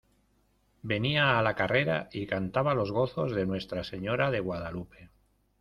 [0.81, 5.11] venía a la carrera y cantaba los gozos de Nuestra Señora de Guadalupe.